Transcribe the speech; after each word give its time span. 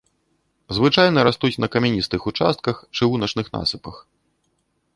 Звычайна 0.77 1.25
растуць 1.27 1.59
на 1.65 1.69
камяністых 1.75 2.21
участках, 2.31 2.75
чыгуначных 2.97 3.47
насыпах. 3.57 3.95